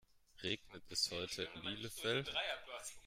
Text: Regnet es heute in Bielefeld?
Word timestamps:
Regnet 0.41 0.81
es 0.89 1.11
heute 1.11 1.43
in 1.53 1.61
Bielefeld? 1.61 2.31